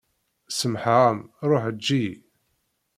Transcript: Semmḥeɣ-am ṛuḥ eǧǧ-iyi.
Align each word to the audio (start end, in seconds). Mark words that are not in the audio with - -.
Semmḥeɣ-am 0.57 1.19
ṛuḥ 1.49 1.63
eǧǧ-iyi. 1.71 2.15